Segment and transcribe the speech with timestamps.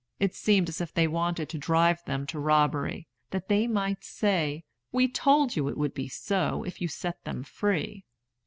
[0.19, 4.63] It seemed as if they wanted to drive them to robbery, that they might say,
[4.91, 8.03] "We told you it would be so, if you set them free."